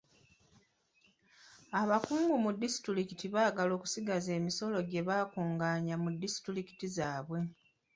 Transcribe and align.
Abakungu 1.81 2.33
mu 2.43 2.51
disitulikii 2.61 3.31
baagala 3.35 3.71
okusigaza 3.77 4.29
emisolo 4.39 4.77
gye 4.89 5.01
baakungaanya 5.07 5.95
mu 6.03 6.09
disitulikiti 6.21 6.85
zaabwe. 6.95 7.39